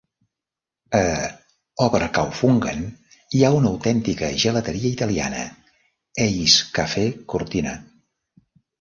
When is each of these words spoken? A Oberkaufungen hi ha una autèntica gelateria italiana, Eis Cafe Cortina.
A 0.99 1.01
Oberkaufungen 1.87 2.81
hi 3.37 3.43
ha 3.43 3.53
una 3.59 3.71
autèntica 3.75 4.33
gelateria 4.47 4.93
italiana, 4.97 5.47
Eis 6.29 6.61
Cafe 6.83 7.09
Cortina. 7.37 7.81